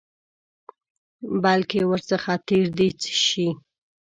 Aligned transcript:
بلکې 1.43 1.79
ورڅخه 1.91 2.33
تېر 2.47 2.65
دي 2.77 2.89
شي. 3.25 3.47